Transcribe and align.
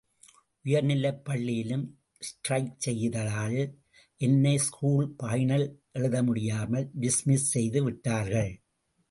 உயர்நிலைப் 0.65 1.19
பள்ளியிலும் 1.23 1.83
ஸ்ட்ரைக் 2.19 2.73
செய்ததால் 2.77 3.59
என்னை 4.21 4.55
ஸ்கூல் 4.57 5.15
பைனல் 5.23 5.67
எழுத 5.91 6.23
முடியாமல் 6.23 6.89
டிஸ்மிஸ்செய்து 6.99 7.81
விட்டார்கள். 7.83 8.51